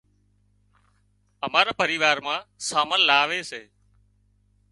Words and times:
امارا 1.45 1.73
پريوار 1.81 2.17
مان 2.25 2.41
سامان 2.69 3.01
لاوي 3.09 3.41
سي 3.49 3.61